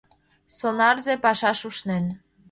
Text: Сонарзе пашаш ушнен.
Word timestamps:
Сонарзе 0.57 1.13
пашаш 1.23 1.59
ушнен. 1.69 2.05